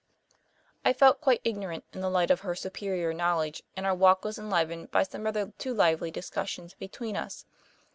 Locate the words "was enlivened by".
4.25-5.03